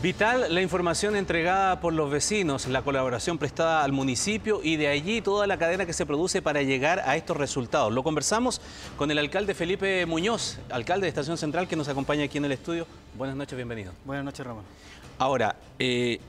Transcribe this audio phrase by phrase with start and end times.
[0.00, 5.20] Vital la información entregada por los vecinos, la colaboración prestada al municipio y de allí
[5.20, 7.92] toda la cadena que se produce para llegar a estos resultados.
[7.92, 8.60] Lo conversamos
[8.96, 12.52] con el alcalde Felipe Muñoz, alcalde de Estación Central, que nos acompaña aquí en el
[12.52, 12.86] estudio.
[13.16, 13.92] Buenas noches, bienvenido.
[14.04, 14.62] Buenas noches, Ramón.
[15.18, 16.20] Ahora, eh,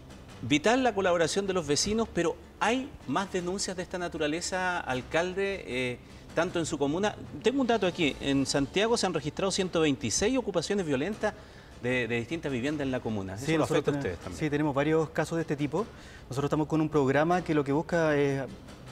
[0.41, 5.63] vital la colaboración de los vecinos, pero ¿hay más denuncias de esta naturaleza, alcalde?
[5.67, 5.99] Eh,
[6.33, 10.87] tanto en su comuna, tengo un dato aquí, en Santiago se han registrado 126 ocupaciones
[10.87, 11.35] violentas
[11.81, 13.37] de, distintas viviendas en la comuna.
[13.37, 14.39] sí, lo afecta a ustedes también.
[14.39, 15.85] Sí, tenemos varios casos de este tipo.
[16.29, 18.43] Nosotros estamos con un programa que lo que busca es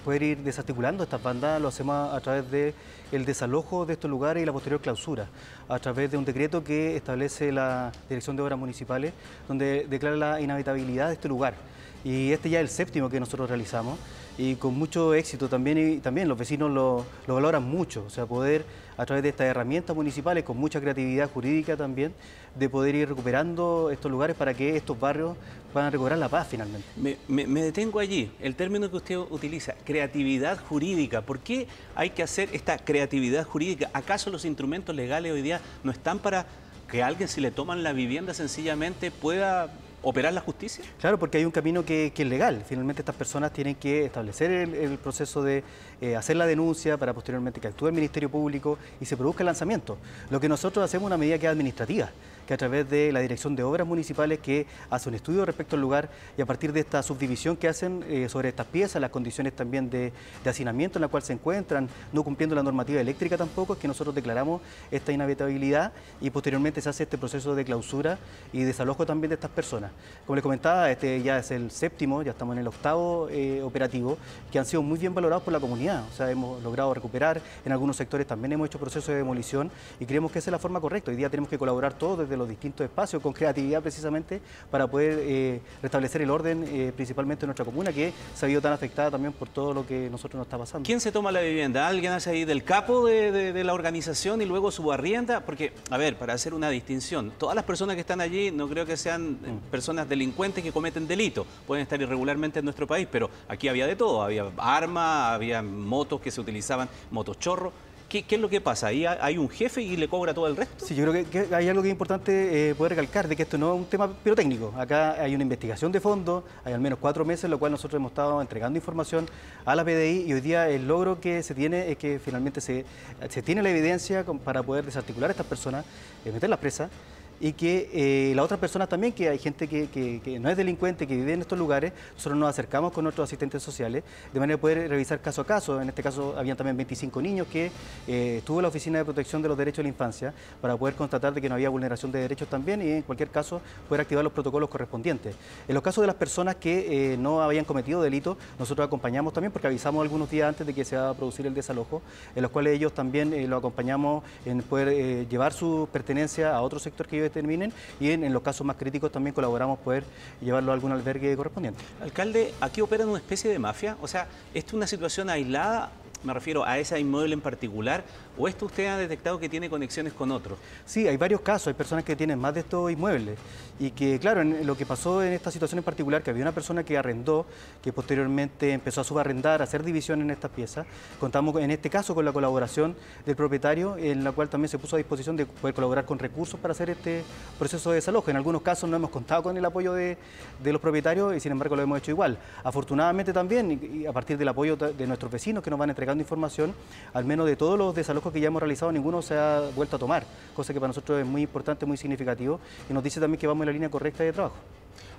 [0.06, 2.74] poder ir desarticulando estas bandas, lo hacemos a través del
[3.12, 5.28] el desalojo de estos lugares y la posterior clausura,
[5.68, 9.14] a través de un decreto que establece la Dirección de Obras Municipales,
[9.50, 11.56] donde declara la inhabitabilidad de este lugar.
[12.04, 13.98] Y este ya es el séptimo que nosotros realizamos
[14.38, 18.66] y con mucho éxito también y también los vecinos lo, valoran mucho, o sea, poder
[18.96, 22.14] a través de estas herramientas municipales con mucha creatividad jurídica también,
[22.56, 25.36] de poder ir recuperando estos lugares para que estos barrios
[25.74, 26.88] puedan recuperar la paz finalmente.
[27.28, 32.50] Me, detengo allí, el término que usted utiliza, creatividad jurídica, ¿por qué hay que hacer
[32.54, 33.90] esta creatividad jurídica?
[33.94, 36.46] ¿Acaso los instrumentos legales hoy día no están para
[36.90, 39.70] que alguien si le toman la vivienda sencillamente pueda
[40.02, 40.84] operar la justicia?
[41.00, 42.64] Claro, porque hay un camino que, es legal.
[42.68, 45.64] Finalmente estas personas tienen que establecer el, proceso de
[46.02, 49.48] eh, hacer la denuncia para posteriormente que actúe el Ministerio Público y se produzca el
[49.48, 49.98] lanzamiento.
[50.30, 52.10] Lo que nosotros hacemos es una medida que es administrativa
[52.48, 55.82] que a través de la Dirección de Obras Municipales que hace un estudio respecto al
[55.82, 59.54] lugar y a partir de esta subdivisión que hacen eh, sobre estas piezas, las condiciones
[59.54, 60.14] también de,
[60.46, 64.16] hacinamiento en la cual se encuentran, no cumpliendo la normativa eléctrica tampoco, es que nosotros
[64.16, 68.18] declaramos esta inhabitabilidad y posteriormente se hace este proceso de clausura
[68.54, 69.92] y desalojo también de estas personas.
[70.26, 74.18] Como les comentaba, este ya es el séptimo, ya estamos en el octavo eh, operativo,
[74.50, 77.72] que han sido muy bien valorados por la comunidad, o sea, hemos logrado recuperar, en
[77.74, 80.80] algunos sectores también hemos hecho procesos de demolición y creemos que esa es la forma
[80.80, 81.12] correcta.
[81.12, 85.20] Hoy día tenemos que colaborar todos desde los distintos espacios con creatividad precisamente para poder
[85.22, 89.12] eh, restablecer el orden eh, principalmente en nuestra comuna que se ha visto tan afectada
[89.12, 90.86] también por todo lo que nosotros nos está pasando.
[90.86, 91.88] ¿Quién se toma la vivienda?
[91.88, 95.46] ¿Alguien hace ahí del capo de, la organización y luego su arrienda?
[95.46, 98.86] Porque, a ver, para hacer una distinción, todas las personas que están allí no creo
[98.86, 99.70] que sean mm.
[99.72, 103.96] personas delincuentes que cometen delito, pueden estar irregularmente en nuestro país, pero aquí había de
[103.96, 107.87] todo, había armas, había motos que se utilizaban, motos chorro.
[108.10, 108.88] ¿Qué, es lo que pasa?
[108.88, 110.86] ¿Ahí hay un jefe y le cobra todo el resto?
[110.86, 113.58] Sí, yo creo que, hay algo que es importante eh, poder recalcar, de que esto
[113.58, 114.74] no es un tema pirotécnico.
[114.78, 118.12] Acá hay una investigación de fondo, hay al menos cuatro meses lo cual nosotros hemos
[118.12, 119.28] estado entregando información
[119.66, 122.86] a la PDI y hoy día el logro que se tiene es que finalmente se,
[123.28, 125.86] se tiene la evidencia para poder desarticular a estas personas,
[126.24, 126.90] eh, meterlas presas
[127.40, 131.16] y que eh, la otra persona también, que hay gente que, no es delincuente, que
[131.16, 134.04] vive en estos lugares, nosotros nos acercamos con nuestros asistentes sociales
[134.34, 135.82] de manera de poder revisar caso a caso.
[135.82, 137.72] En este caso habían también 25 niños que
[138.08, 141.34] eh, estuvo la Oficina de Protección de los Derechos de la Infancia para poder constatar
[141.34, 144.34] de que no había vulneración de derechos también y en cualquier caso poder activar los
[144.34, 145.36] protocolos correspondientes.
[145.68, 149.52] En los casos de las personas que eh, no habían cometido delito, nosotros acompañamos también
[149.52, 152.02] porque avisamos algunos días antes de que se va a producir el desalojo,
[152.36, 156.80] en los cuales ellos también eh, lo acompañamos en poder llevar su pertenencia a otro
[156.80, 160.04] sector que ellos determinen y en, los casos más críticos también colaboramos poder
[160.42, 161.84] llevarlo a algún albergue correspondiente.
[162.02, 163.98] Alcalde, ¿aquí opera una especie de mafia?
[164.02, 165.92] O sea, ¿esto es una situación aislada
[166.28, 168.04] me refiero a ese inmueble en particular,
[168.38, 170.60] o esto usted ha detectado que tiene conexiones con otros?
[170.86, 173.40] Sí, hay varios casos, hay personas que tienen más de estos inmuebles
[173.80, 176.84] y que, claro, lo que pasó en esta situación en particular, que había una persona
[176.84, 177.46] que arrendó,
[177.82, 180.86] que posteriormente empezó a subarrendar, a hacer división en estas piezas,
[181.20, 182.96] contamos en este caso con la colaboración
[183.26, 186.60] del propietario, en la cual también se puso a disposición de poder colaborar con recursos
[186.60, 187.24] para hacer este
[187.58, 188.30] proceso de desalojo.
[188.30, 190.18] En algunos casos no hemos contado con el apoyo de,
[190.64, 192.38] los propietarios y sin embargo lo hemos hecho igual.
[192.64, 196.74] Afortunadamente también, a partir del apoyo de nuestros vecinos que nos van a información,
[197.14, 200.00] al menos de todos los desalojos que ya hemos realizado, ninguno se ha vuelto a
[200.00, 203.48] tomar, cosa que para nosotros es muy importante, muy significativo, y nos dice también que
[203.48, 204.56] vamos en la línea correcta de trabajo.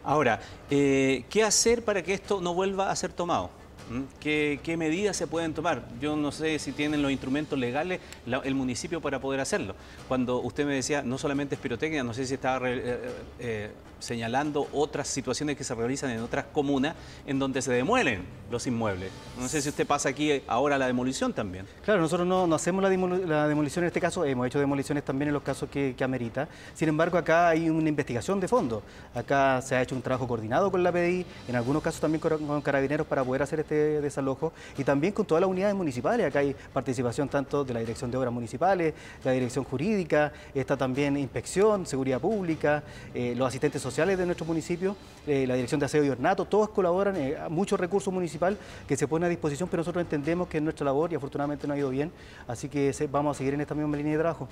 [0.05, 3.51] Ahora, eh, ¿qué hacer para que esto no vuelva a ser tomado?
[3.91, 4.03] ¿Mm?
[4.21, 5.89] ¿Qué, medidas se pueden tomar?
[6.01, 8.01] Yo no sé si tienen los instrumentos legales
[8.45, 9.75] el municipio para poder hacerlo.
[10.07, 13.01] Cuando usted me decía, no solamente es pirotecnia, no sé si estaba eh,
[13.39, 16.95] eh, señalando otras situaciones que se realizan en otras comunas
[17.27, 19.11] en donde se demuelen los inmuebles.
[19.39, 21.67] No sé si usted pasa aquí ahora la demolición también.
[21.85, 25.43] Claro, nosotros no, hacemos la, demolición en este caso, hemos hecho demoliciones también en los
[25.43, 26.49] casos que, amerita.
[26.75, 28.83] Sin embargo, acá hay una investigación de fondo.
[29.15, 32.63] Acá se ha hecho un trabajo coordinado con la PDI, en algunos casos también con
[32.63, 36.27] carabineros para poder hacer este desalojo y también con todas las unidades municipales.
[36.27, 38.95] Acá hay participación tanto de la Dirección de Obras Municipales,
[39.25, 42.83] la Dirección Jurídica, está también Inspección, Seguridad Pública,
[43.15, 44.97] eh, los asistentes sociales de nuestro municipio,
[45.27, 49.07] eh, la Dirección de Aseo y Ornato, todos colaboran, eh, muchos recursos municipales que se
[49.07, 51.91] ponen a disposición, pero nosotros entendemos que es nuestra labor y afortunadamente no ha ido
[51.91, 52.11] bien,
[52.47, 54.49] así que vamos a seguir en esta misma línea de trabajo.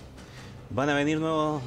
[0.68, 1.62] Van a venir nuevos,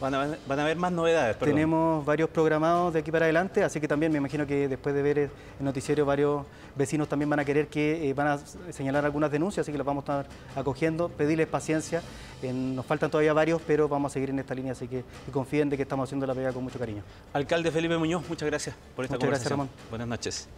[0.00, 1.38] van, a, haber más novedades.
[1.38, 5.02] Tenemos varios programados de aquí para adelante, así que también me imagino que después de
[5.02, 8.38] ver el noticiero varios vecinos también van a querer que eh, van a
[8.72, 12.02] señalar algunas denuncias, así que los vamos a estar acogiendo, pedirles paciencia.
[12.42, 15.76] nos faltan todavía varios, pero vamos a seguir en esta línea, así que confíen de
[15.76, 17.02] que estamos haciendo la pega con mucho cariño.
[17.34, 19.68] Alcalde Felipe Muñoz, muchas gracias por esta muchas Gracias, Ramón.
[19.90, 20.48] Buenas noches.